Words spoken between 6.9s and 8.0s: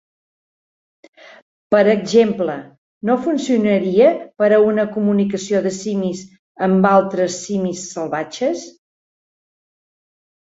altres simis